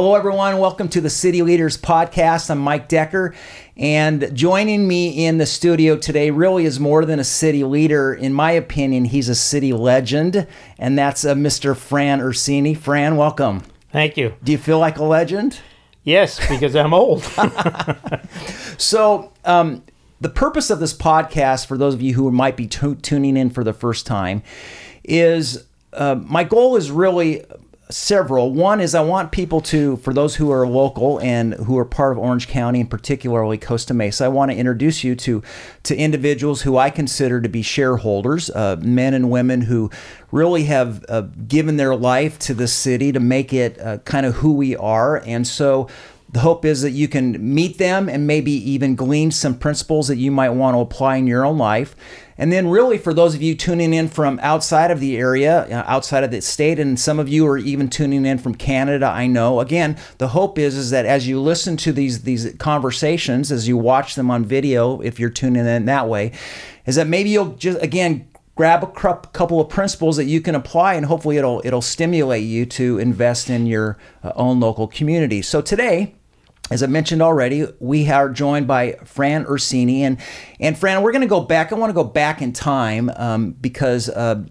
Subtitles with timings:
[0.00, 0.58] Hello, everyone.
[0.58, 2.50] Welcome to the City Leaders Podcast.
[2.50, 3.34] I'm Mike Decker,
[3.76, 8.14] and joining me in the studio today really is more than a city leader.
[8.14, 10.46] In my opinion, he's a city legend,
[10.78, 11.76] and that's uh, Mr.
[11.76, 12.76] Fran Ursini.
[12.76, 13.64] Fran, welcome.
[13.90, 14.36] Thank you.
[14.44, 15.58] Do you feel like a legend?
[16.04, 17.24] Yes, because I'm old.
[18.78, 19.82] so, um,
[20.20, 23.50] the purpose of this podcast, for those of you who might be t- tuning in
[23.50, 24.44] for the first time,
[25.02, 27.44] is uh, my goal is really
[27.90, 28.52] several.
[28.52, 32.12] One is I want people to, for those who are local and who are part
[32.12, 35.42] of Orange County and particularly Costa Mesa, I want to introduce you to
[35.84, 39.90] to individuals who I consider to be shareholders, uh, men and women who
[40.30, 44.36] really have uh, given their life to the city to make it uh, kind of
[44.36, 45.88] who we are, and so.
[46.30, 50.18] The hope is that you can meet them and maybe even glean some principles that
[50.18, 51.96] you might want to apply in your own life.
[52.36, 55.84] And then, really, for those of you tuning in from outside of the area, uh,
[55.86, 59.26] outside of the state, and some of you are even tuning in from Canada, I
[59.26, 59.58] know.
[59.58, 63.76] Again, the hope is is that as you listen to these these conversations, as you
[63.76, 66.30] watch them on video, if you're tuning in that way,
[66.86, 70.94] is that maybe you'll just again grab a couple of principles that you can apply
[70.94, 75.40] and hopefully it'll it'll stimulate you to invest in your uh, own local community.
[75.42, 76.16] So today
[76.68, 80.00] as I mentioned already, we are joined by Fran Ursini.
[80.00, 80.18] And,
[80.60, 81.72] and Fran, we're going to go back.
[81.72, 84.44] I want to go back in time um, because uh,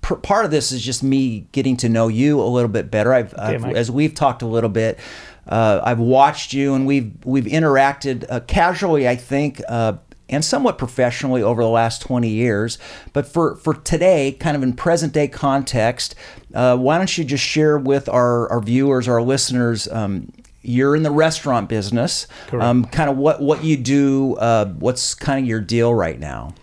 [0.00, 3.12] pr- part of this is just me getting to know you a little bit better.
[3.12, 4.98] I've, okay, I've as we've talked a little bit,
[5.46, 9.98] uh, I've watched you and we've we've interacted uh, casually, I think, uh,
[10.32, 12.78] and somewhat professionally over the last 20 years.
[13.12, 16.14] But for, for today, kind of in present day context,
[16.54, 21.02] uh, why don't you just share with our, our viewers, our listeners, um, you're in
[21.02, 22.26] the restaurant business.
[22.52, 24.36] Um, kind of what what you do.
[24.36, 26.54] Uh, what's kind of your deal right now?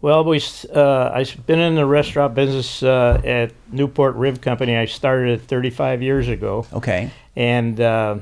[0.00, 0.40] Well, we
[0.72, 4.76] uh, I've been in the restaurant business uh, at Newport Rib Company.
[4.76, 6.66] I started it 35 years ago.
[6.72, 7.10] Okay.
[7.34, 8.18] And uh,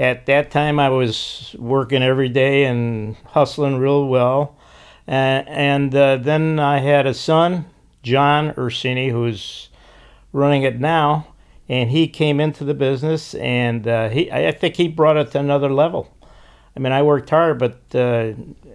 [0.00, 4.56] at that time, I was working every day and hustling real well.
[5.06, 7.66] and uh, then I had a son,
[8.02, 9.68] John Ursini, who's
[10.32, 11.26] running it now
[11.70, 15.38] and he came into the business, and uh, he I think he brought it to
[15.38, 16.12] another level.
[16.76, 18.32] I mean, I worked hard, but uh,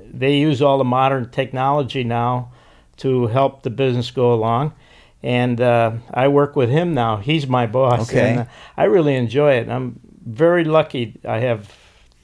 [0.10, 2.54] they use all the modern technology now
[2.98, 4.74] to help the business go along.
[5.22, 7.18] And uh, I work with him now.
[7.18, 8.10] He's my boss.
[8.10, 8.30] Okay.
[8.30, 8.46] And uh,
[8.78, 9.68] I really enjoy it.
[9.68, 11.20] I'm very lucky.
[11.24, 11.74] I have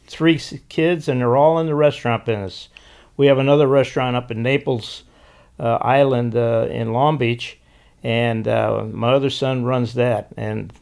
[0.07, 0.39] three
[0.69, 2.69] kids, and they're all in the restaurant business.
[3.17, 5.03] We have another restaurant up in Naples
[5.59, 7.59] uh, Island uh, in Long Beach
[8.03, 10.73] and uh, my other son runs that, and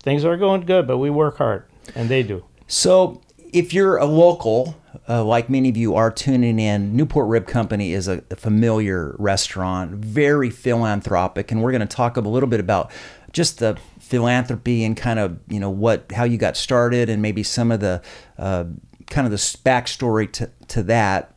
[0.00, 0.86] things are going good.
[0.86, 1.64] But we work hard,
[1.94, 2.44] and they do.
[2.66, 3.20] So,
[3.52, 4.76] if you're a local,
[5.08, 9.14] uh, like many of you are tuning in, Newport Rib Company is a, a familiar
[9.18, 12.90] restaurant, very philanthropic, and we're going to talk a little bit about
[13.32, 13.78] just the
[14.14, 17.80] philanthropy and kind of you know what how you got started, and maybe some of
[17.80, 18.00] the
[18.38, 18.64] uh,
[19.08, 21.34] kind of the backstory to to that.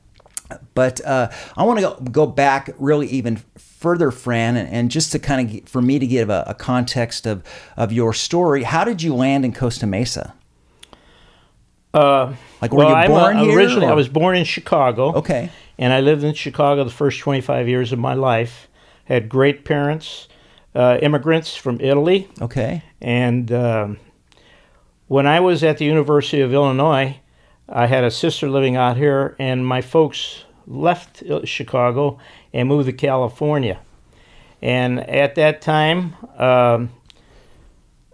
[0.76, 5.12] But uh, I want to go, go back really even further, Fran, and, and just
[5.12, 7.44] to kind of for me to give a, a, context of
[7.76, 10.36] of your story, how did you land in Costa Mesa?
[11.94, 13.58] Uh, like, were well, you born a, here?
[13.58, 13.92] Originally, or?
[13.92, 15.16] I was born in Chicago.
[15.16, 15.50] Okay.
[15.80, 18.68] And I lived in Chicago the first 25 years of my life.
[19.06, 20.28] Had great parents,
[20.78, 22.30] uh, immigrants from Italy.
[22.40, 22.84] Okay.
[23.02, 23.98] And um,
[25.08, 27.20] when I was at the University of Illinois,
[27.68, 32.20] I had a sister living out here, and my folks left Chicago
[32.54, 33.80] and moved to California.
[34.62, 36.92] And at that time, um,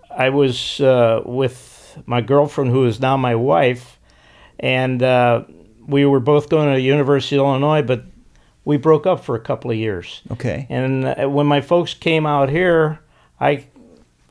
[0.09, 4.00] I was uh, with my girlfriend, who is now my wife,
[4.59, 5.44] and uh,
[5.85, 8.06] we were both going to the University of Illinois, but
[8.66, 10.22] we broke up for a couple of years.
[10.31, 10.68] Okay.
[10.69, 13.00] And uh, when my folks came out here,
[13.40, 13.66] I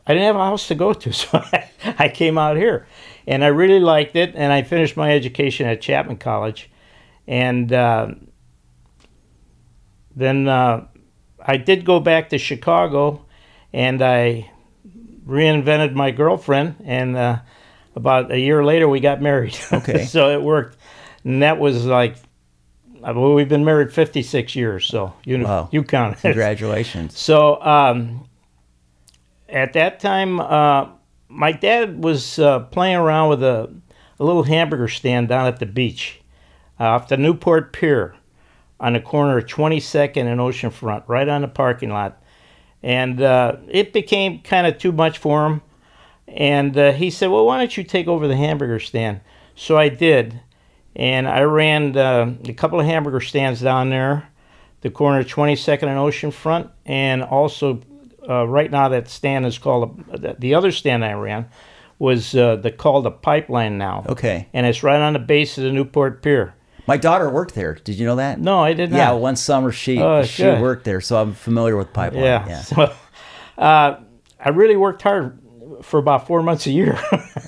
[0.07, 2.87] I didn't have a house to go to, so I, I came out here,
[3.27, 4.35] and I really liked it.
[4.35, 6.71] And I finished my education at Chapman College,
[7.27, 8.09] and uh,
[10.17, 10.87] then uh,
[11.41, 13.25] I did go back to Chicago,
[13.73, 14.51] and I
[15.27, 17.39] reinvented my girlfriend, and uh,
[17.95, 19.57] about a year later we got married.
[19.73, 20.05] Okay.
[20.05, 20.79] so it worked,
[21.25, 22.17] and that was like.
[23.03, 25.69] Well, we've been married 56 years, so you know, wow.
[25.73, 26.21] you count it.
[26.21, 27.19] Congratulations.
[27.19, 28.29] So um,
[29.49, 30.89] at that time, uh,
[31.29, 33.75] my dad was uh, playing around with a,
[34.21, 36.21] a, little hamburger stand down at the beach
[36.79, 38.15] uh, off the Newport Pier
[38.79, 42.23] on the corner of 22nd and Oceanfront, right on the parking lot.
[42.83, 45.63] And uh, it became kind of too much for him.
[46.29, 49.21] And uh, he said, Well, why don't you take over the hamburger stand?
[49.55, 50.41] So I did.
[50.95, 54.29] And I ran uh, a couple of hamburger stands down there,
[54.83, 56.71] the corner of 22nd and Oceanfront.
[56.85, 57.81] And also,
[58.29, 60.05] uh, right now, that stand is called,
[60.39, 61.49] the other stand I ran
[61.99, 64.05] was uh, the called the pipeline now.
[64.09, 64.49] Okay.
[64.53, 66.55] And it's right on the base of the Newport Pier.
[66.87, 67.75] My daughter worked there.
[67.75, 68.41] Did you know that?
[68.41, 68.97] No, I did not.
[68.97, 70.61] Yeah, one summer she Oh, she good.
[70.61, 72.25] worked there, so I'm familiar with pipeline.
[72.25, 72.49] Yeah.
[72.49, 72.61] Yeah.
[72.63, 72.93] So,
[73.59, 73.97] uh,
[74.41, 75.39] I really worked hard
[75.83, 76.99] for about four months a year.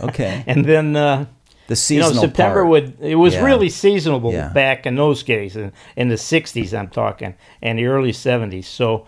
[0.02, 0.44] Okay.
[0.46, 1.26] and then, uh,
[1.66, 2.68] The you know, September part.
[2.68, 3.44] would, it was Yeah.
[3.44, 4.48] really seasonable Yeah.
[4.50, 8.64] back in those days, in, in the 60s, I'm talking, and the early 70s.
[8.66, 9.06] So,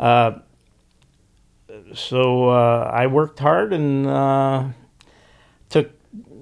[0.00, 0.32] uh,
[1.94, 4.64] so uh, I worked hard and uh,
[5.68, 5.90] took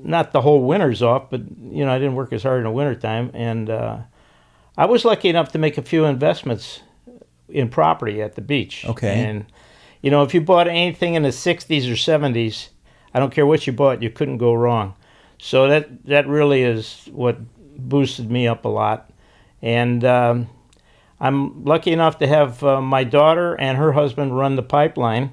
[0.02, 1.40] not the whole winters off, but
[1.70, 3.30] you know I didn't work as hard in the wintertime.
[3.34, 3.98] And uh,
[4.76, 6.80] I was lucky enough to make a few investments
[7.48, 8.84] in property at the beach.
[8.86, 9.24] Okay.
[9.24, 9.46] And
[10.02, 12.68] you know if you bought anything in the '60s or '70s,
[13.12, 14.94] I don't care what you bought, you couldn't go wrong.
[15.38, 17.38] So that that really is what
[17.78, 19.10] boosted me up a lot.
[19.62, 20.48] And um,
[21.20, 25.32] I'm lucky enough to have uh, my daughter and her husband run the pipeline,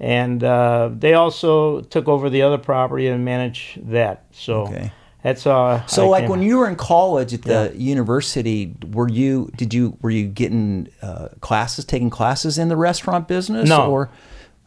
[0.00, 4.24] and uh, they also took over the other property and manage that.
[4.32, 4.92] So Okay.
[5.22, 5.84] that's uh.
[5.86, 9.96] So, I like when you were in college at the university, were you did you
[10.02, 13.68] were you getting uh, classes, taking classes in the restaurant business?
[13.68, 13.90] No.
[13.90, 14.10] Or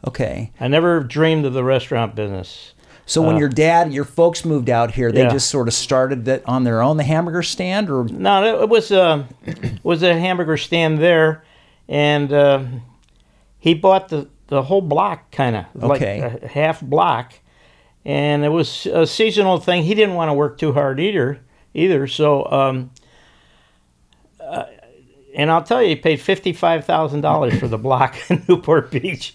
[0.06, 0.52] okay.
[0.60, 2.74] I never dreamed of the restaurant business.
[3.08, 5.30] So when your dad, your folks moved out here, they Uh, Yeah.
[5.30, 8.90] just sort of started that on their own, the hamburger stand, or No, it was
[8.90, 9.24] a
[9.82, 11.42] was a hamburger stand there,
[11.88, 12.60] and uh,
[13.58, 16.20] he bought the the whole block, kind of Okay.
[16.20, 17.32] like a half block,
[18.04, 19.82] and it was a seasonal thing.
[19.84, 21.40] He didn't want to work too hard either,
[21.72, 22.06] either.
[22.06, 22.90] So, um,
[24.40, 24.64] uh,
[25.38, 28.90] and I'll tell you, he paid fifty five thousand dollars for the block in Newport
[28.90, 29.34] Beach.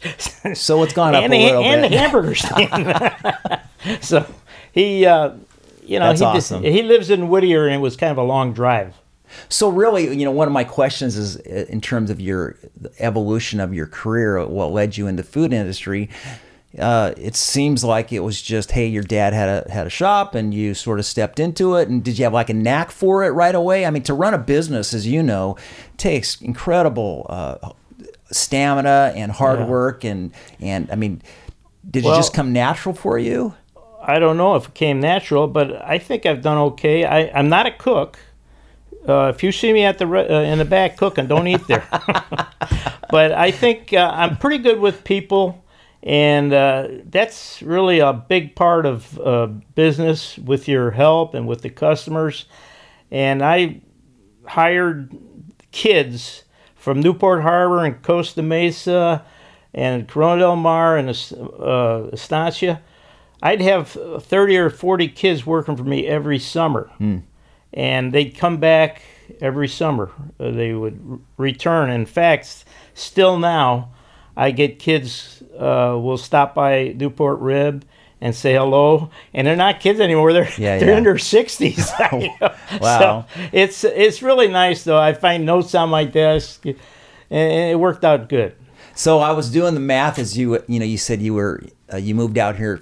[0.53, 1.91] so it's gone up and a the, little and bit.
[1.91, 4.01] the hamburger stand.
[4.03, 4.25] so
[4.71, 5.31] he, uh,
[5.85, 6.63] you know, That's he awesome.
[6.63, 8.95] he lives in Whittier, and it was kind of a long drive.
[9.50, 12.91] So really, you know, one of my questions is uh, in terms of your the
[13.00, 16.09] evolution of your career, what led you into the food industry.
[16.80, 20.34] Uh, it seems like it was just, hey, your dad had a had a shop,
[20.34, 21.88] and you sort of stepped into it.
[21.88, 23.86] And did you have like a knack for it right away?
[23.86, 25.56] I mean, to run a business, as you know,
[25.98, 27.70] takes incredible uh,
[28.31, 29.68] stamina and hard Yeah.
[29.68, 31.22] work, and and I mean,
[31.90, 33.54] did it just come natural for you?
[34.02, 37.06] I don't know if it came natural, but I think I've done okay.
[37.06, 38.18] I, I'm not a cook.
[39.08, 41.66] Uh, if you see me at the re- uh, in the back cooking, don't eat
[41.68, 41.88] there.
[43.10, 45.62] but I think uh, I'm pretty good with people,
[46.03, 51.61] and uh, that's really a big part of uh, business with your help and with
[51.61, 52.45] the customers.
[53.09, 53.81] And I
[54.45, 55.15] hired
[55.71, 56.44] kids
[56.75, 59.23] from Newport Harbor and Costa Mesa
[59.73, 62.81] and Corona del Mar and uh, Estancia.
[63.41, 66.91] I'd have 30 or 40 kids working for me every summer.
[67.73, 69.01] And they'd come back
[69.39, 70.11] every summer.
[70.38, 71.89] Uh, they would r- return.
[71.89, 73.91] In fact, still now,
[74.35, 77.85] I get kids uh, will stop by Newport Rib
[78.21, 80.31] and say hello, and they're not kids anymore.
[80.33, 80.97] They're Yeah, they're yeah.
[80.97, 81.91] in their sixties.
[82.81, 83.25] Wow.
[83.29, 85.00] So it's it's really nice though.
[85.00, 86.77] I find notes on my desk, and
[87.29, 88.55] it worked out good.
[88.95, 91.97] So I was doing the math as you you know you said you were uh,
[91.97, 92.81] you moved out here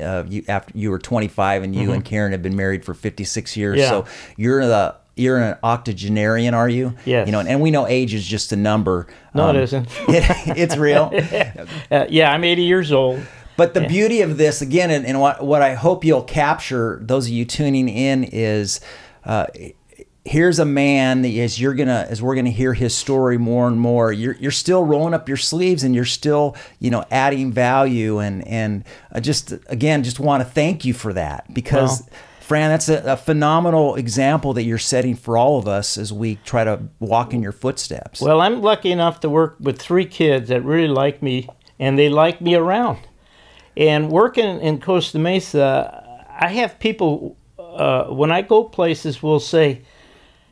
[0.00, 3.56] uh, you after you were 25 and you and Karen had been married for 56
[3.56, 3.78] years.
[3.78, 3.80] Mm-hmm.
[3.80, 3.88] Yeah.
[3.88, 4.06] So
[4.36, 6.94] you're the you're an octogenarian, are you?
[7.04, 7.26] Yes.
[7.26, 9.06] You know, and we know age is just a number.
[9.34, 9.88] No, Um, it isn't.
[10.08, 11.10] it- it's real.
[11.90, 13.20] Uh, yeah, I'm 80 years old.
[13.56, 17.26] But the beauty of this, again, and, and what, what I hope you'll capture, those
[17.26, 18.80] of you tuning in, is
[19.24, 19.46] uh,
[20.24, 23.80] here's a man that as you're gonna, as we're gonna hear his story more and
[23.80, 28.18] more, you're, you're still rolling up your sleeves and you're still, you know, adding value.
[28.18, 32.02] And and I just again, just want to thank you for that because.
[32.02, 36.14] Well- Fran, that's a, a phenomenal example that you're setting for all of us as
[36.14, 38.22] we try to walk in your footsteps.
[38.22, 41.46] Well, I'm lucky enough to work with three kids that really like me,
[41.78, 43.00] and they like me around.
[43.76, 49.82] And working in Costa Mesa, I have people uh, when I go places will say,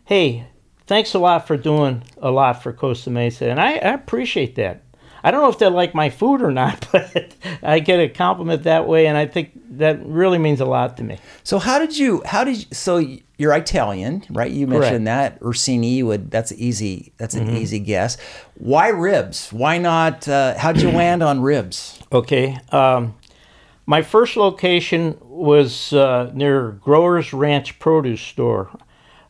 [0.04, 0.48] "Hey,
[0.86, 4.82] thanks a lot for doing a lot for Costa Mesa," and I, I appreciate that.
[5.26, 8.62] I don't know if they like my food or not, but I get a compliment
[8.62, 11.18] that way, and I think that really means a lot to me.
[11.42, 12.22] So how did you?
[12.24, 12.98] How did you, so
[13.36, 14.50] you're Italian, right?
[14.50, 16.30] You mentioned that Ursini would.
[16.30, 17.12] That's easy.
[17.16, 17.56] That's an Mm-hmm.
[17.56, 18.16] easy guess.
[18.54, 19.52] Why ribs?
[19.52, 20.28] Why not?
[20.28, 21.98] Uh, how'd you land on ribs?
[22.12, 22.58] Okay.
[22.70, 23.14] Um,
[23.84, 28.70] my first location was uh, near Growers Ranch Produce Store.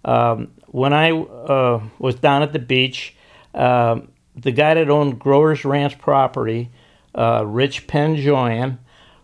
[0.04, 3.14] Um, when I uh, was down at the beach,
[3.54, 6.70] um, the guy that owned Growers Ranch property,
[7.14, 8.78] uh, Rich Penjoyan,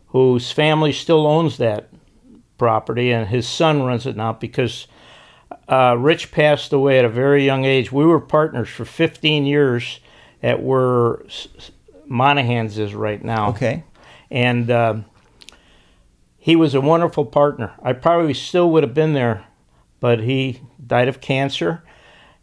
[0.08, 1.88] whose family still owns that
[2.58, 4.86] property, and his son runs it now because
[5.68, 7.92] uh, Rich passed away at a very young age.
[7.92, 10.00] We were partners for 15 years
[10.42, 11.22] at where
[12.06, 13.50] Monahan's is right now.
[13.50, 13.84] Okay.
[14.30, 15.04] And um
[16.42, 17.72] he was a wonderful partner.
[17.84, 19.44] I probably still would have been there,
[20.00, 21.84] but he died of cancer,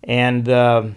[0.02, 0.96] and um,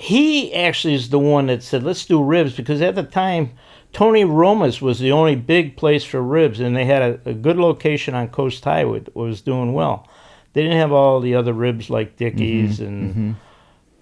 [0.00, 3.52] he actually is the one that said, "Let's do ribs," because at the time.
[3.92, 7.56] Tony Roma's was the only big place for ribs, and they had a, a good
[7.56, 10.08] location on Coast Highway that was doing well.
[10.52, 13.32] They didn't have all the other ribs like mm-hmm, Dickey's and mm-hmm.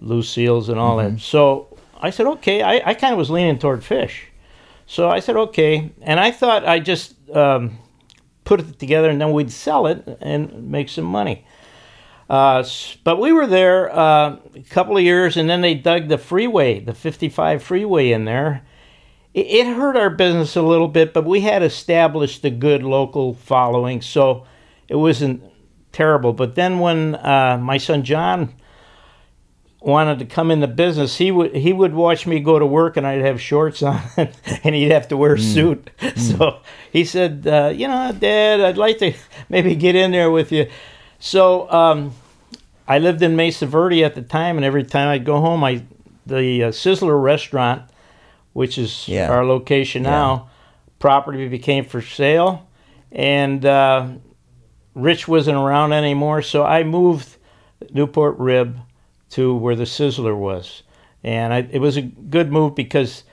[0.01, 1.09] Lucille's and all that.
[1.09, 1.17] Mm-hmm.
[1.17, 2.61] So I said, okay.
[2.61, 4.27] I, I kind of was leaning toward fish.
[4.85, 5.91] So I said, okay.
[6.01, 7.77] And I thought I just um,
[8.43, 11.45] put it together and then we'd sell it and make some money.
[12.29, 12.63] Uh,
[13.03, 16.79] but we were there uh, a couple of years and then they dug the freeway,
[16.79, 18.63] the 55 freeway in there.
[19.33, 23.33] It, it hurt our business a little bit, but we had established a good local
[23.33, 24.01] following.
[24.01, 24.45] So
[24.87, 25.43] it wasn't
[25.91, 26.33] terrible.
[26.33, 28.53] But then when uh, my son John
[29.81, 32.97] wanted to come in the business, he would he would watch me go to work,
[32.97, 34.01] and I'd have shorts on,
[34.63, 35.89] and he'd have to wear a suit.
[36.15, 36.59] So
[36.91, 39.13] he said, uh, "You know, Dad, I'd like to
[39.49, 40.69] maybe get in there with you."
[41.19, 42.13] So um,
[42.87, 45.83] I lived in Mesa Verde at the time, and every time I'd go home, I
[46.25, 47.83] the uh, Sizzler restaurant,
[48.53, 49.29] which is Yeah.
[49.29, 50.49] our location now,
[50.99, 52.67] property became for sale,
[53.11, 54.07] and uh,
[54.93, 57.37] Rich wasn't around anymore, so I moved
[57.93, 58.77] Newport Rib
[59.31, 60.83] to where the Sizzler was,
[61.23, 63.23] and I, it was a good move because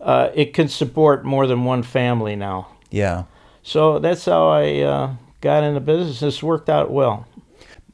[0.00, 2.68] uh, it can support more than one family now.
[2.90, 3.24] Yeah.
[3.62, 5.14] So that's how I uh,
[5.46, 6.20] got into business.
[6.20, 7.26] This worked out well.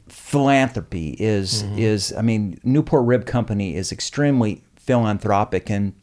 [0.09, 1.78] philanthropy is mm-hmm.
[1.78, 5.94] is I mean Newport Rib Company is extremely philanthropic and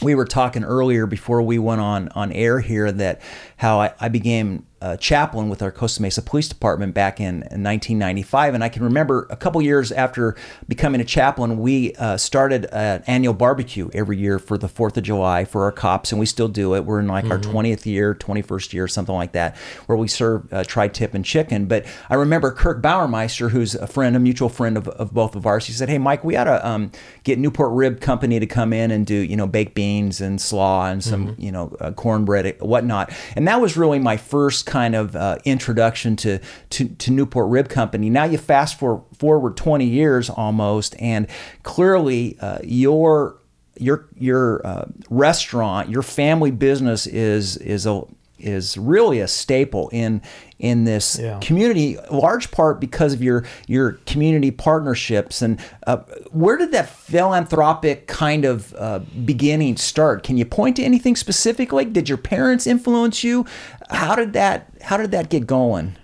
[0.00, 3.20] we were talking earlier before we went on on air here that
[3.56, 7.62] how I, I became a chaplain with our Costa Mesa Police Department back in, in
[7.64, 10.36] 1995, and I can remember a couple years after
[10.68, 15.02] becoming a chaplain, we uh, started an annual barbecue every year for the Fourth of
[15.02, 16.84] July for our cops, and we still do it.
[16.84, 19.56] We're in like our 20th year, 21st year, something like that,
[19.86, 21.66] where we serve uh, tri-tip and chicken.
[21.66, 25.46] But I remember Kirk Bauermeister, who's a friend, a mutual friend of, of both of
[25.46, 25.66] ours.
[25.66, 26.92] He said, "Hey, Mike, we ought to um,
[27.24, 30.86] get Newport Rib Company to come in and do you know baked beans and slaw
[30.86, 35.16] and some you know uh, cornbread, whatnot." And that was really my first kind of
[35.16, 36.38] uh, introduction to,
[36.70, 38.10] to to Newport Rib Company.
[38.10, 41.26] Now you fast for, forward 20 years almost, and
[41.64, 43.40] clearly uh, your
[43.76, 48.04] your your uh, restaurant, your family business is is a
[48.38, 50.22] is really a staple in
[50.58, 51.38] in this Yeah.
[51.40, 55.40] community, large part because of your your community partnerships.
[55.42, 55.98] And uh,
[56.32, 60.22] where did that philanthropic kind of uh, beginning start?
[60.22, 61.84] Can you point to anything specifically?
[61.84, 63.46] Did your parents influence you?
[63.90, 65.96] How did that How did that get going?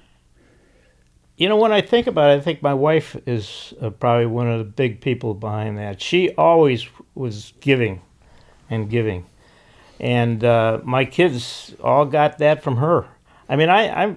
[1.36, 4.48] You know, when I think about it, I think my wife is uh, probably one
[4.48, 6.00] of the big people behind that.
[6.00, 6.86] She always
[7.16, 8.02] was giving
[8.70, 9.26] and giving.
[10.04, 13.06] And uh, my kids all got that from her.
[13.48, 14.16] I mean, I, I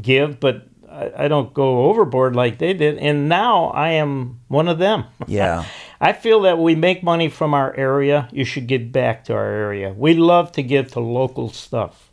[0.00, 2.96] give, but I, I don't go overboard like they did.
[2.98, 5.04] And now I am one of them.
[5.26, 5.64] Yeah.
[6.00, 8.28] I feel that we make money from our area.
[8.32, 9.92] You should give back to our area.
[9.92, 12.12] We love to give to local stuff.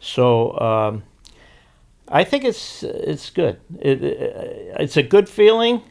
[0.00, 1.02] So um,
[2.08, 3.60] I think it's it's good.
[3.78, 5.82] It, it, it's a good feeling,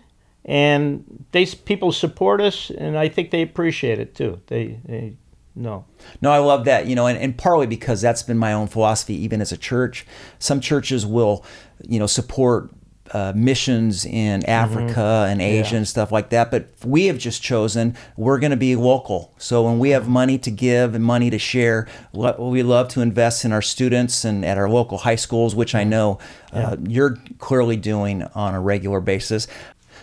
[0.43, 4.41] and they people support us, and I think they appreciate it too.
[4.47, 5.15] They they
[5.57, 5.85] know.
[6.21, 9.15] No, I love that, you know, and, and partly because that's been my own philosophy,
[9.15, 10.05] even as a church.
[10.39, 11.43] Some churches will,
[11.87, 12.71] you know, support
[13.13, 16.51] uh, missions in Africa and Asia and stuff like that.
[16.51, 19.33] But we have just chosen we're going to be local.
[19.37, 23.01] So when we have money to give and money to share, lo- we love to
[23.01, 26.19] invest in our students and at our local high schools, which I know
[26.51, 29.47] uh, you're clearly doing on a regular basis.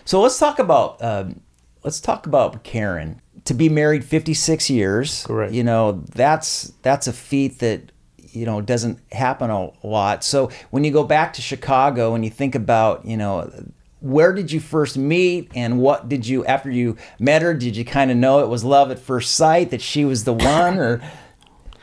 [0.04, 1.40] So let's talk about um,
[1.82, 3.20] let's talk about Karen.
[3.46, 5.52] To be married 56 years, Correct.
[5.52, 7.92] you know that's that's a feat that
[8.32, 10.24] you know doesn't happen a lot.
[10.24, 13.50] So when you go back to Chicago and you think about you know
[14.00, 17.84] where did you first meet and what did you after you met her did you
[17.86, 20.98] kind of know it was love at first sight that she was the one or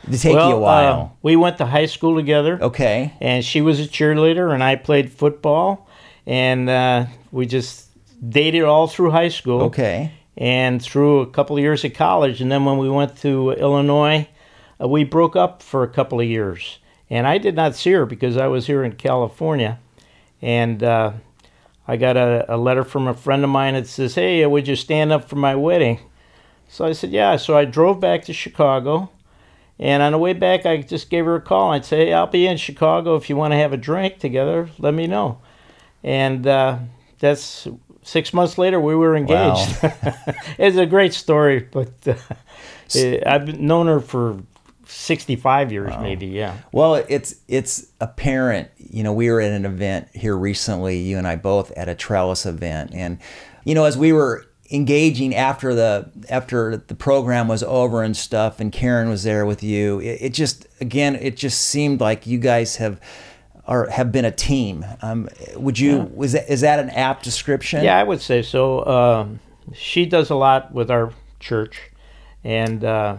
[0.04, 1.18] did it take well, you a uh, while?
[1.22, 2.58] we went to high school together.
[2.62, 3.12] okay.
[3.20, 5.88] and she was a cheerleader and I played football
[6.24, 7.88] and uh, we just
[8.28, 10.12] dated all through high school Okay.
[10.36, 14.28] And through a couple of years of college and then when we went to Illinois
[14.80, 16.78] uh, we broke up for a couple of years
[17.10, 19.78] and I did not see her because I was here in California
[20.40, 21.12] and uh,
[21.86, 24.76] I got a, a letter from a friend of mine that says hey would you
[24.76, 26.00] stand up for my wedding
[26.68, 29.10] so I said yeah so I drove back to Chicago
[29.82, 31.72] and on the way back, I just gave her a call.
[31.72, 33.16] I'd say, hey, I'll be in Chicago.
[33.16, 35.40] If you want to have a drink together, let me know.
[36.04, 36.78] And uh,
[37.18, 37.66] that's
[38.02, 39.78] six months later, we were engaged.
[40.58, 42.14] it's a great story, but uh,
[43.26, 44.42] I've known her for
[44.86, 46.26] 65 years, maybe.
[46.26, 46.58] Yeah.
[46.70, 48.68] Well, it's it's apparent.
[48.76, 51.94] You know, we were at an event here recently, you and I both at a
[51.94, 53.18] trellis event, and
[53.64, 58.60] you know, as we were engaging after the after the program was over and stuff,
[58.60, 62.38] and Karen was there with you, it, it just again, it just seemed like you
[62.38, 63.00] guys have.
[63.66, 64.84] Or have been a team.
[65.02, 66.10] Um, would you?
[66.14, 67.84] Was that is that an apt description?
[67.84, 68.84] Yeah, I would say so.
[68.84, 69.40] Um,
[69.72, 71.90] she does a lot with our church,
[72.42, 73.16] and uh,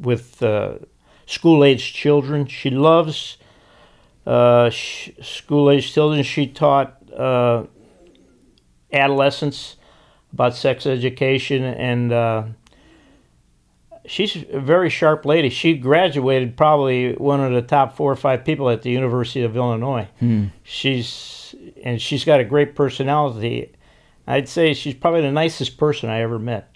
[0.00, 0.74] with uh,
[1.26, 2.46] school age children.
[2.46, 3.36] She loves
[4.26, 6.22] uh, sh- school age children.
[6.22, 7.64] She taught uh,
[8.92, 9.76] adolescents
[10.32, 12.44] about sex education, and uh,
[14.06, 15.48] she's a very sharp lady.
[15.50, 19.56] She graduated probably one of the top four or five people at the University of
[19.56, 20.08] Illinois.
[20.62, 23.72] She's and she's got a great personality.
[24.26, 26.74] I'd say she's probably the nicest person I ever met.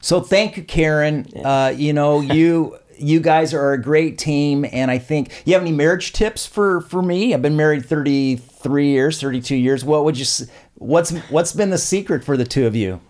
[0.00, 1.26] So thank you, Karen.
[1.44, 5.62] Uh, you know, you you guys are a great team, and I think you have
[5.62, 7.34] any marriage tips for for me.
[7.34, 9.84] I've been married thirty three years, thirty two years.
[9.84, 10.46] What would you?
[10.74, 13.00] What's what's been the secret for the two of you?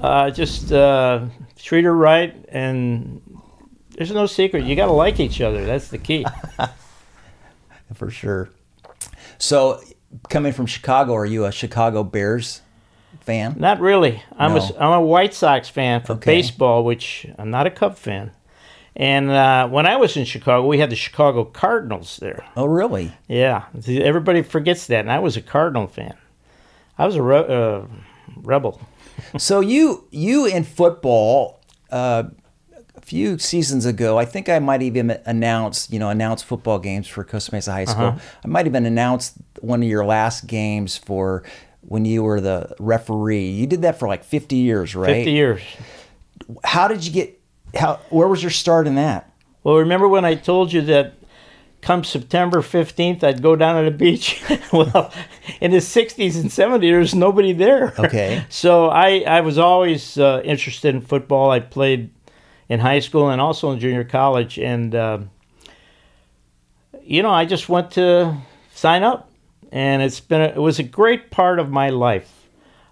[0.00, 1.26] Uh, just uh,
[1.56, 3.20] treat her right, and
[3.90, 4.64] there's no secret.
[4.64, 5.64] You got to like each other.
[5.66, 6.24] That's the key.
[7.94, 8.48] For sure.
[9.38, 9.80] So,
[10.28, 12.62] coming from Chicago, are you a Chicago Bears
[13.20, 13.56] fan?
[13.58, 14.22] Not really.
[14.36, 14.60] I'm No.
[14.60, 16.36] a I'm a White Sox fan for Okay.
[16.36, 18.30] baseball, which I'm not a Cub fan.
[18.96, 22.44] And uh, when I was in Chicago, we had the Chicago Cardinals there.
[22.56, 23.12] Oh, really?
[23.28, 26.16] Yeah, everybody forgets that, and I was a Cardinal fan.
[26.98, 27.82] I was a re- uh,
[28.36, 28.80] rebel.
[29.38, 31.60] So you you in football
[31.90, 32.24] uh,
[32.96, 37.06] a few seasons ago i think i might even announce you know announce football games
[37.08, 38.18] for costa mesa high school.
[38.44, 41.42] I might even announced one of your last games for
[41.82, 43.48] when you were the referee.
[43.48, 45.16] You did that for like 50 years right?
[45.16, 45.62] Fifty years.
[46.62, 47.40] how did you get
[47.74, 49.32] how where was your start in that?
[49.62, 51.14] Well, remember when I told you that
[51.82, 54.42] come September 15th, I'd go down to the beach?
[54.72, 55.12] well,
[55.60, 57.94] in the 60s and 70s, there was nobody there.
[57.98, 58.44] Okay.
[58.48, 61.50] so I, I was always uh, interested in football.
[61.50, 62.10] I played
[62.68, 64.58] in high school and also in junior college.
[64.58, 65.18] And, uh,
[67.02, 68.36] you know, I just went to
[68.72, 69.30] sign up.
[69.72, 72.48] And it's been a, it was a great part of my life.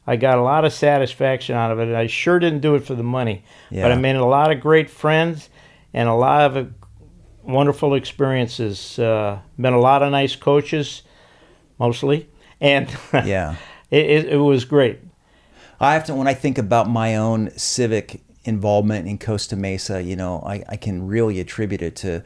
[0.07, 1.95] I got a lot of satisfaction out of it.
[1.95, 3.45] I sure didn't do it for the money,
[3.83, 5.51] but I made a lot of great friends
[5.93, 6.78] and a lot of
[7.49, 8.99] wonderful experiences.
[8.99, 11.03] Uh, met a lot of nice coaches,
[11.79, 12.29] mostly,
[12.61, 13.57] and yeah
[13.91, 15.01] it, it, it was great.
[15.81, 20.17] I have to when I think about my own civic involvement in Costa Mesa, you
[20.17, 22.23] know, I, I can really attribute it to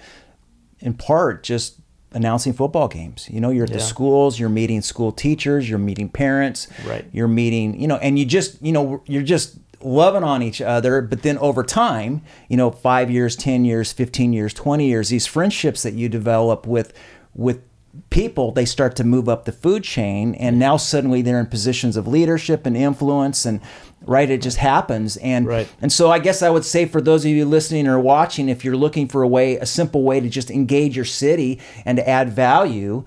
[0.80, 1.78] in part just
[2.12, 3.28] announcing football games.
[3.30, 7.04] You know, you're at the schools, you're meeting school teachers, you're meeting parents, Right.
[7.12, 11.00] you're meeting, you know, and you just, you know, you're just loving on each other,
[11.02, 15.26] but then over time, you know, 5 years, 10 years, 15 years, 20 years, these
[15.26, 16.92] friendships that you develop with
[17.34, 17.62] with
[18.08, 21.94] people they start to move up the food chain and now suddenly they're in positions
[21.94, 23.60] of leadership and influence and
[24.06, 25.68] right it just happens and Right.
[25.82, 28.64] and so i guess i would say for those of you listening or watching if
[28.64, 32.08] you're looking for a way a simple way to just engage your city and to
[32.08, 33.04] add value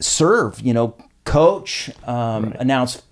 [0.00, 3.02] serve you know coach um, announce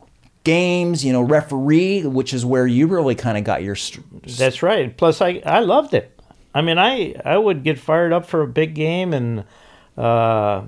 [0.44, 4.62] games you know referee which is where you really kind of got your st- That's
[4.62, 4.96] right.
[4.96, 6.18] Plus, I I loved it.
[6.54, 9.44] I mean, I I would get fired up for a big game, and
[9.96, 10.62] uh,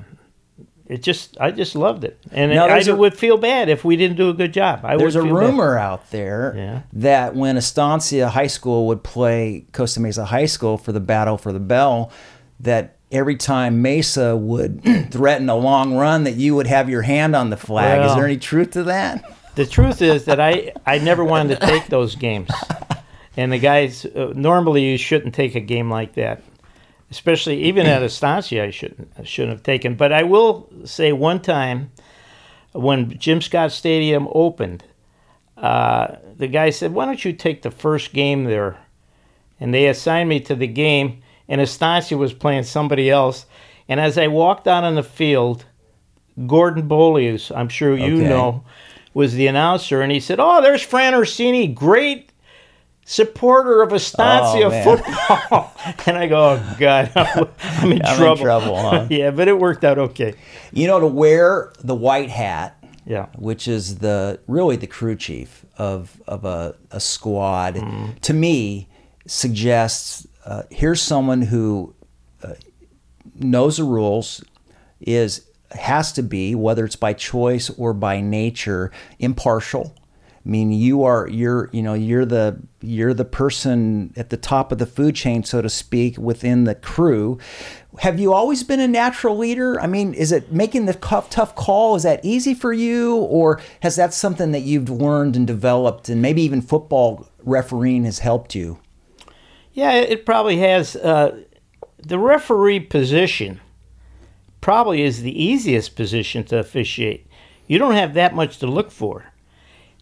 [0.86, 2.18] it just I just loved it.
[2.30, 4.80] And Now, I there's a- would feel bad if we didn't do a good job.
[4.84, 5.40] I There's a feel bad.
[5.46, 6.80] rumor out there Yeah.
[6.92, 11.52] that when Estancia High School would play Costa Mesa High School for the battle for
[11.52, 12.12] the bell,
[12.60, 17.34] that every time Mesa would threaten a long run, that you would have your hand
[17.34, 18.04] on the flag.
[18.08, 19.24] Is there any truth to that?
[19.54, 22.50] The truth is that I, I never wanted to take those games.
[23.36, 26.42] And the guys, uh, normally you shouldn't take a game like that.
[27.10, 29.94] Especially even at Estancia, I shouldn't, I shouldn't have taken.
[29.96, 31.90] But I will say one time
[32.72, 34.84] when Jim Scott Stadium opened,
[35.58, 38.78] uh, the guy said, Why don't you take the first game there?
[39.60, 43.44] And they assigned me to the game, and Estancia was playing somebody else.
[43.88, 45.66] And as I walked out on the field,
[46.46, 48.28] Gordon Bolius, I'm sure you Okay.
[48.28, 48.64] know,
[49.14, 52.30] was the announcer, and he said, "Oh, there's Fran Ursini, great
[53.04, 55.72] supporter of Estancia Oh, football."
[56.06, 59.06] and I go, "Oh God, I'm in I'm in trouble." trouble, huh?
[59.10, 60.34] yeah, but it worked out okay.
[60.72, 65.64] You know, to wear the white hat, Yeah, which is the really the crew chief
[65.76, 68.12] of of a, a squad, Mm-hmm.
[68.22, 68.88] to me
[69.26, 71.94] suggests uh, here's someone who
[72.42, 72.54] uh,
[73.36, 74.42] knows the rules,
[75.00, 79.94] is has to be whether it's by choice or by nature impartial.
[80.44, 84.72] I mean, you are you're you know you're the you're the person at the top
[84.72, 87.38] of the food chain, so to speak, within the crew.
[87.98, 89.80] Have you always been a natural leader?
[89.80, 91.94] I mean, is it making the tough, call?
[91.94, 96.20] Is that easy for you, or has that something that you've learned and developed, and
[96.20, 98.80] maybe even football refereeing has helped you?
[99.72, 100.96] Yeah, it probably has.
[100.96, 101.42] Uh,
[101.98, 103.60] the referee position
[104.62, 107.26] probably is the easiest position to officiate.
[107.66, 109.26] You don't have that much to look for.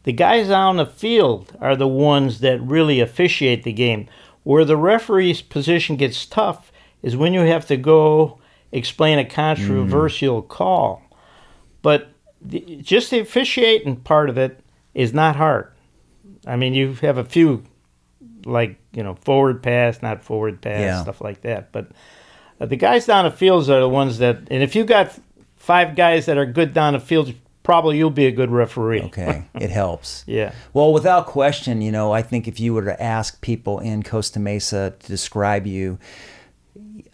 [0.04, 4.06] The guys on the field are the ones that really officiate the game.
[4.44, 6.70] Where the referee's position gets tough
[7.02, 8.38] is when you have to go
[8.72, 10.48] explain a controversial mm.
[10.48, 11.02] call.
[11.82, 14.60] But the, just the officiating part of it
[14.94, 15.72] is not hard.
[16.46, 17.64] I mean, you have a few,
[18.44, 21.02] like, you know, forward pass, not forward pass, yeah.
[21.02, 21.72] stuff like that.
[21.72, 21.88] But
[22.68, 25.18] the guys down the fields are the ones that, and if you got
[25.56, 29.02] five guys that are good down the field, probably you'll be a good referee.
[29.02, 30.24] Okay, it helps.
[30.26, 30.52] yeah.
[30.72, 34.40] Well, without question, you know, I think if you were to ask people in Costa
[34.40, 35.98] Mesa to describe you,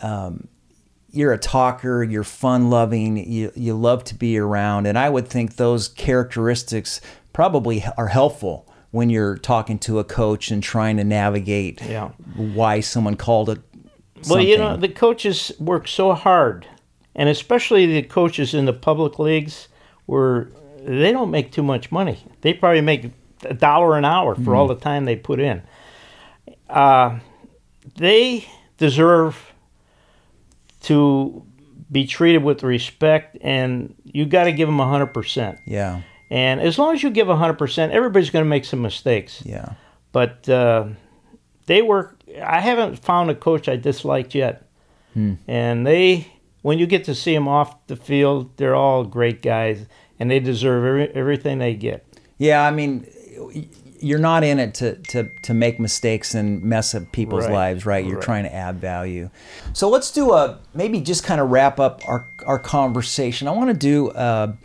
[0.01, 0.49] um,
[1.11, 4.87] you're a talker, you're fun loving, you, you love to be around.
[4.87, 7.01] And I would think those characteristics
[7.33, 12.09] probably are helpful when you're talking to a coach and trying to navigate yeah.
[12.35, 13.49] why someone called
[14.23, 14.31] Something.
[14.31, 16.67] Well, you know, the coaches work so hard,
[17.15, 19.69] and especially the coaches in the public leagues
[20.07, 20.51] where
[20.81, 22.25] they don't make too much money.
[22.41, 23.11] They probably make
[23.45, 25.63] a dollar an hour for mm all the time they put in.
[26.69, 27.19] Uh,
[27.97, 28.49] they
[28.79, 29.53] deserve
[30.83, 31.45] to
[31.91, 35.59] be treated with respect, and you got to give them hundred percent.
[35.67, 36.03] Yeah.
[36.31, 39.43] And as long as you give hundred percent, everybody's going to make some mistakes.
[39.45, 39.75] Yeah.
[40.13, 40.87] But uh,
[41.67, 42.16] they work.
[42.45, 44.69] I haven't found a coach I disliked yet,
[45.15, 45.35] hmm.
[45.47, 46.27] and they
[46.67, 49.87] when you get to see them off the field, they're all great guys,
[50.19, 52.05] and they deserve every, everything they get.
[52.39, 53.07] Yeah, I mean,
[54.01, 57.53] you're not in it to, to, to make mistakes and mess up people's right.
[57.53, 58.05] lives, right?
[58.05, 58.25] You're right.
[58.25, 59.31] trying to add value.
[59.75, 63.47] So let's do a maybe just kind of wrap up our, our conversation.
[63.47, 64.57] I want to do a,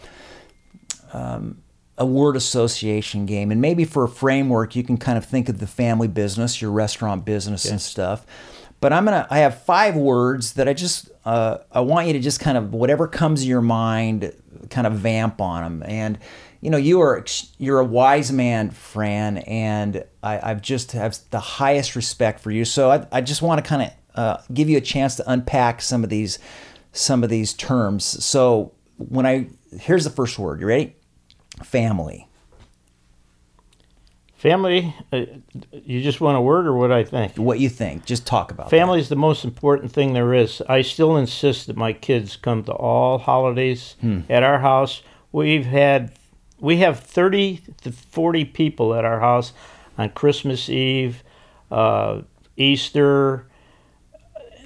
[1.14, 1.62] um,
[2.02, 5.60] a word association game, and maybe for a framework, you can kind of think of
[5.60, 7.72] the family business, your restaurant business, yes.
[7.72, 8.26] and stuff.
[8.80, 9.28] But I'm gonna.
[9.30, 11.12] I have five words that I just.
[11.24, 14.34] Uh, I want you to just kind of whatever comes to your mind,
[14.72, 15.84] kind of vamp on them.
[15.88, 16.18] And
[16.60, 17.24] you know, you are
[17.60, 22.66] you're a wise man, Fran, and I, I've just have the highest respect for you.
[22.66, 25.84] So I, I just want to kind of uh, give you a chance to unpack
[25.84, 26.40] some of these
[26.94, 28.04] some of these terms.
[28.04, 30.60] So when I here's the first word.
[30.60, 30.96] You ready?
[31.64, 32.28] Family.
[34.36, 35.26] Family, uh,
[35.72, 37.38] you just want a word or what I think?
[37.38, 38.06] What you think.
[38.06, 39.04] Just talk about Family that.
[39.04, 40.64] is the most important thing there is.
[40.68, 44.22] I still insist that my kids come to all holidays hmm.
[44.30, 45.04] at our house.
[45.32, 46.14] We've had
[46.60, 49.54] we have 30 to 40 people at our house
[49.98, 51.24] on Christmas Eve,
[51.70, 52.22] uh,
[52.58, 53.48] Easter.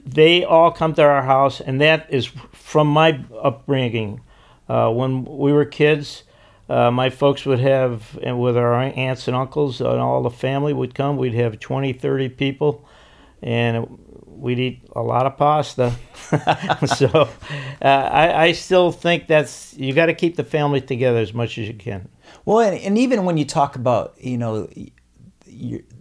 [0.05, 4.21] They all come to our house, and that is from my upbringing.
[4.69, 6.23] Uh, when we were kids,
[6.67, 10.73] uh, my folks would have, and with our aunts and uncles and all the family
[10.73, 11.17] would come.
[11.17, 12.87] We'd have 20, 30 people,
[13.41, 15.93] and we'd eat a lot of pasta.
[16.87, 17.29] so
[17.81, 21.57] uh, I, I, still think that's, you got to keep the family together as much
[21.57, 22.09] as you can.
[22.45, 24.67] Well, and, and even when you talk about, you know,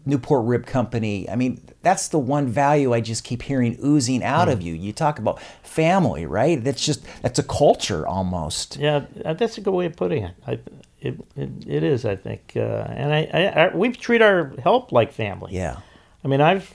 [0.06, 1.28] Newport Rib Company.
[1.28, 4.52] I mean, that's the one value I just keep hearing oozing out mm.
[4.52, 4.74] of you.
[4.74, 6.62] You talk about family, right?
[6.62, 8.76] That's just that's a culture almost.
[8.76, 10.34] Yeah, that's a good way of putting it.
[10.46, 10.58] I,
[11.00, 14.90] it, it, it is, I think, uh, and I, I, I, we treat our help
[14.90, 15.52] like family.
[15.54, 15.80] Yeah.
[16.24, 16.72] I mean, I've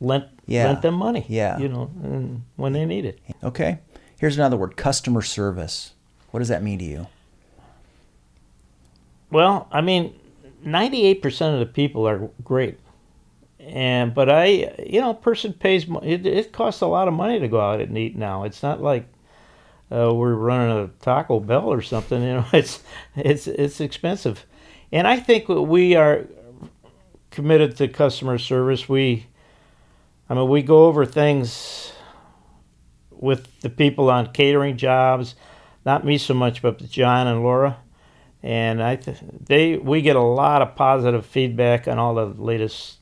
[0.00, 0.66] lent yeah.
[0.66, 1.26] lent them money.
[1.28, 1.58] Yeah.
[1.58, 3.18] You know, when they need it.
[3.42, 3.78] Okay.
[4.18, 5.92] Here's another word: customer service.
[6.30, 7.06] What does that mean to you?
[9.30, 10.14] Well, I mean,
[10.64, 12.78] 98% of the people are great.
[13.60, 15.86] And but I, you know, person pays.
[16.02, 18.44] It, it costs a lot of money to go out and eat now.
[18.44, 19.06] It's not like
[19.90, 22.20] uh, we're running a Taco Bell or something.
[22.20, 22.82] You know, it's
[23.16, 24.44] it's it's expensive,
[24.92, 26.26] and I think we are
[27.30, 28.86] committed to customer service.
[28.86, 29.26] We,
[30.28, 31.92] I mean, we go over things
[33.10, 35.36] with the people on catering jobs,
[35.86, 37.78] not me so much, but John and Laura
[38.44, 42.98] and I th- they we get a lot of positive feedback on all the latest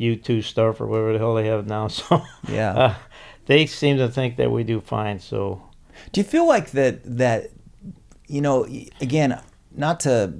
[0.00, 1.88] U2 stuff or whatever the hell they have now.
[1.88, 2.94] So yeah, uh,
[3.46, 5.20] they seem to think that we do fine.
[5.20, 5.62] So
[6.10, 7.50] do you feel like that that
[8.26, 8.66] you know
[9.00, 10.34] again not to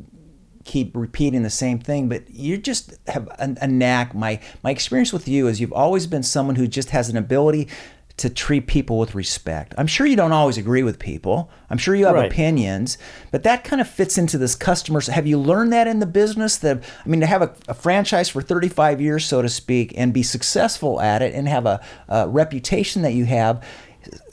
[0.65, 4.17] keep repeating the same thing, but you just have a, a knack.
[4.17, 7.69] My my experience with you is you've always been someone who just has an ability
[8.17, 9.75] to treat people with respect.
[9.77, 11.51] I'm sure you don't always agree with people.
[11.69, 12.31] I'm sure you have Right.
[12.31, 12.97] opinions,
[13.33, 15.09] but that kind of fits into this customers.
[15.09, 16.57] Have you learned that in the business?
[16.59, 20.13] That I mean, to have a, a franchise for 35 years, so to speak, and
[20.13, 23.65] be successful at it, and have a, a reputation that you have,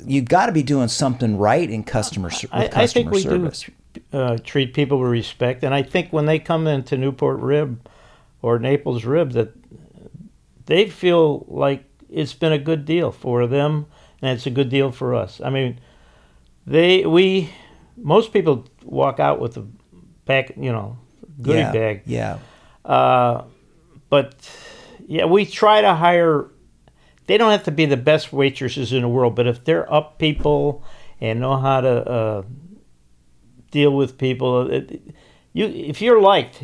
[0.06, 3.66] you've got to be doing something right in customer I, customer I think we service.
[3.94, 7.88] do uh, treat people with respect, and I think when they come into Newport Rib
[8.44, 9.54] or Naples Rib, that
[10.68, 13.88] they feel like it's been a good deal for them,
[14.22, 15.42] and it's a good deal for us.
[15.44, 15.80] I mean,
[16.68, 17.50] they we
[17.98, 19.66] most people walk out with a
[20.26, 20.98] pack, you know,
[21.42, 22.02] goodie yeah, bag.
[22.06, 22.40] Yeah.
[22.84, 23.44] Uh,
[24.10, 24.36] but
[25.08, 26.48] yeah, we try to hire.
[27.28, 30.20] They don't have to be the best waitresses in the world, but if they're up
[30.20, 30.84] people
[31.22, 32.44] and know how to uh,
[33.72, 35.02] deal with people, it,
[35.54, 36.64] you if you're liked,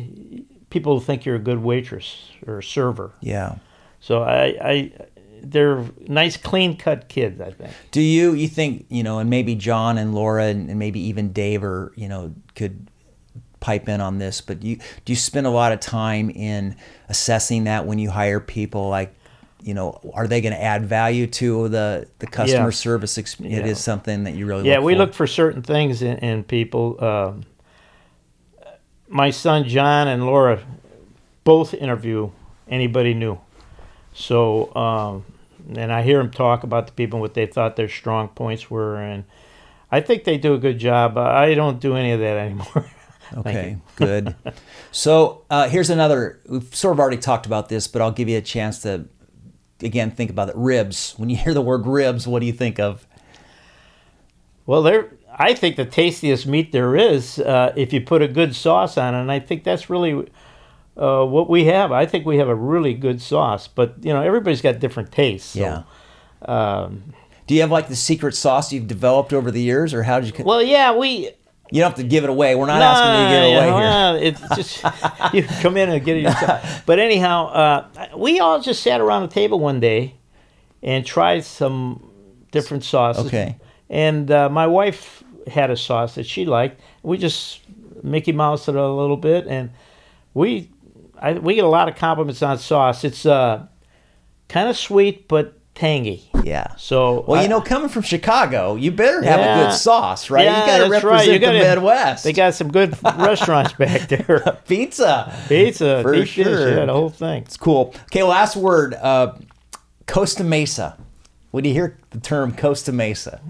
[0.70, 3.12] people think you're a good waitress or server.
[3.20, 3.56] Yeah.
[4.00, 4.92] So I, I
[5.42, 7.40] they're nice, clean cut kids.
[7.40, 7.70] I think.
[7.90, 11.32] Do you you think you know, and maybe John and Laura and, and maybe even
[11.32, 12.88] Dave or you know could
[13.60, 16.76] pipe in on this, but you do you spend a lot of time in
[17.08, 19.14] assessing that when you hire people like
[19.62, 22.70] you know are they going to add value to the the customer Yeah.
[22.70, 23.66] service exp- it Yeah.
[23.66, 24.98] is something that you really Yeah, look we for.
[24.98, 27.02] look for certain things in, in people.
[27.04, 27.44] Um,
[29.08, 30.60] my son John and Laura
[31.44, 32.30] both interview
[32.68, 33.38] anybody new.
[34.18, 35.24] So, um,
[35.76, 38.96] and I hear them talk about the people what they thought their strong points were,
[38.96, 39.22] and
[39.92, 41.16] I think they do a good job.
[41.16, 42.84] Uh, I don't do any of that anymore.
[43.36, 44.34] Okay, good.
[44.90, 46.40] So uh, here's another.
[46.48, 49.06] We've sort of already talked about this, but I'll give you a chance to
[49.82, 50.56] again think about it.
[50.56, 51.12] Ribs.
[51.18, 53.06] When you hear the word ribs, what do you think of?
[54.64, 55.10] Well, they're.
[55.38, 59.14] I think the tastiest meat there is uh, if you put a good sauce on
[59.14, 60.26] it, and I think that's really
[60.98, 61.92] uh, what we have.
[61.92, 65.50] I think we have a really good sauce, but you know everybody's got different tastes.
[65.50, 65.82] So, Yeah.
[66.42, 67.14] Um,
[67.46, 70.36] Do you have like the secret sauce you've developed over the years, or how did
[70.38, 70.44] you?
[70.44, 71.30] well, yeah, we.
[71.70, 72.54] You don't have to give it away.
[72.54, 74.32] We're not asking you to give it away here.
[74.32, 74.84] It's just
[75.34, 76.82] you come in and get it yourself.
[76.86, 80.14] But anyhow, uh, we all just sat around a table one day
[80.82, 82.10] and tried some
[82.52, 83.26] different sauces.
[83.26, 83.56] Okay.
[83.90, 86.80] And uh, my wife had a sauce that she liked.
[87.02, 87.60] We just
[88.02, 89.68] Mickey Mouse it a little bit, and
[90.32, 90.70] we
[91.20, 93.04] I, we get a lot of compliments on sauce.
[93.04, 93.66] It's uh,
[94.48, 96.28] kind of sweet but tangy.
[96.42, 96.74] Yeah.
[96.76, 100.44] So Well, I- you know, coming from Chicago, you better have a good sauce, right?
[100.44, 101.26] Yeah, you got to that's represent right.
[101.28, 102.24] You the gotta- Midwest.
[102.24, 104.58] they got some good restaurants back there.
[104.66, 105.32] pizza.
[105.48, 106.78] Pizza, For dish, sure.
[106.78, 107.42] yeah, the whole thing.
[107.44, 107.94] It's cool.
[108.04, 108.94] Okay, last word.
[108.94, 109.34] Uh,
[110.06, 110.96] Costa Mesa.
[111.50, 113.40] When you hear the term Costa Mesa,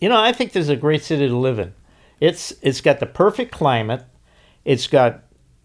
[0.00, 1.72] You know, I think there's a great city to live in.
[2.20, 4.02] It's it's got the perfect climate.
[4.64, 5.22] It's got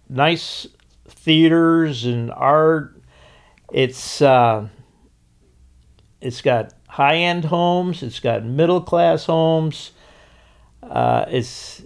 [0.10, 0.68] nice
[1.12, 3.02] theaters and art.
[3.72, 4.68] It's uh,
[6.22, 8.04] it's got high end homes.
[8.04, 9.92] It's got middle class homes.
[10.82, 11.82] Uh, it's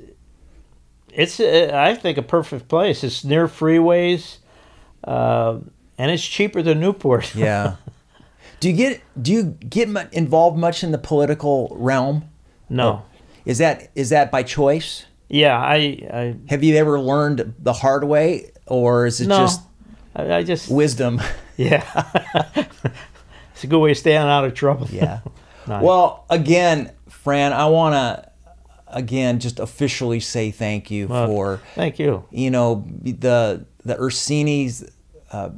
[1.09, 3.03] it's uh, I think a perfect place.
[3.03, 4.37] It's near freeways,
[5.03, 5.59] uh,
[5.97, 7.35] and it's cheaper than Newport.
[7.35, 7.75] yeah.
[8.59, 12.29] do you get do you get involved much in the political realm?
[12.69, 13.03] no.
[13.45, 15.05] Is that is that by choice?
[15.27, 15.75] Yeah, I
[16.13, 19.37] I Have you ever learned the hard way, or is it no.
[19.39, 19.61] just
[20.15, 21.21] I, I just wisdom?
[21.55, 21.83] Yeah.
[23.53, 24.87] it's a good way of staying out of trouble.
[24.91, 25.19] Yeah.
[25.65, 25.81] Nice.
[25.81, 28.29] Well, again, Fran, I want to
[28.87, 32.25] again just officially say thank you Well, for Thank you.
[32.31, 34.83] you know the the Ursini's
[35.31, 35.51] uh,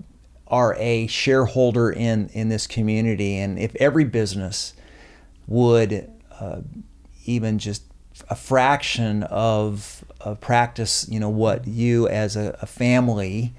[0.47, 4.73] are a shareholder in in this community, and if every business
[5.47, 6.61] would uh,
[7.25, 7.83] even just
[8.29, 13.53] a fraction of of practice, you know what you as a, a family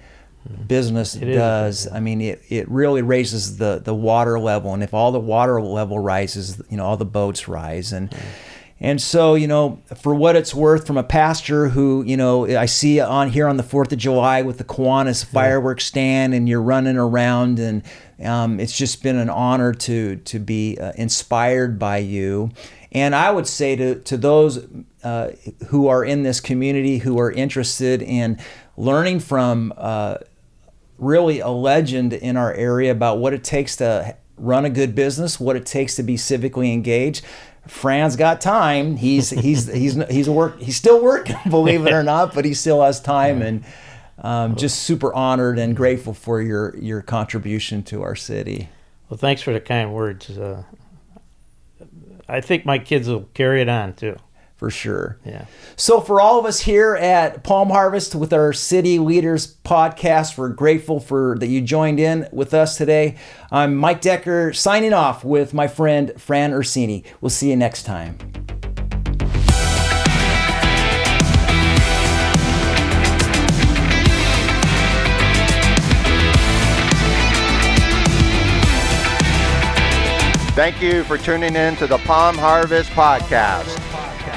[0.66, 1.88] business It is does.
[1.92, 5.60] I mean, it, it really raises the the water level, and if all the water
[5.60, 8.14] level rises, you know all the boats rise, and.
[8.78, 12.66] And so, you know, for what it's worth, from a pastor who, you know, I
[12.66, 16.60] see on here on the Fourth of July with the Kiwanis fireworks stand, and you're
[16.60, 17.82] running around, and
[18.22, 22.50] um, it's just been an honor to to be uh, inspired by you.
[22.92, 24.66] And I would say to to those
[25.06, 25.30] uh,
[25.68, 28.36] who are in this community who are interested in
[28.76, 30.16] learning from uh,
[30.98, 35.38] really a legend in our area about what it takes to run a good business,
[35.38, 37.24] what it takes to be civically engaged.
[37.68, 38.96] Fran's got time.
[38.96, 40.60] He's he's he's he's work.
[40.60, 43.64] He's still working, believe it or not, but he still has time, and
[44.18, 48.70] um, just super honored and grateful for your your contribution to our city.
[49.08, 50.36] Well, thanks for the kind words.
[50.36, 50.64] Uh,
[52.28, 54.16] I think my kids will carry it on too.
[54.56, 55.18] For sure.
[55.24, 55.44] Yeah.
[55.76, 60.48] So, for all of us here at Palm Harvest with our City Leaders podcast, we're
[60.48, 63.16] grateful for that you joined in with us today.
[63.52, 67.04] I'm Mike Decker signing off with my friend Fran Ursini.
[67.20, 68.16] We'll see you next time.
[80.56, 83.85] Thank you for tuning in to the Palm Harvest Podcast.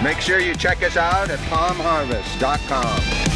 [0.04, 3.29] Make sure you check us out at palmharvest.com.